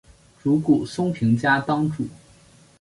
[0.41, 2.07] 竹谷松平家当主。